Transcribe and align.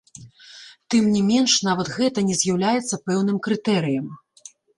Тым 0.93 1.03
не 1.17 1.21
менш, 1.31 1.53
нават 1.67 1.91
гэта 1.99 2.19
не 2.31 2.39
з'яўляецца 2.41 3.01
пэўным 3.11 3.37
крытэрыем. 3.51 4.07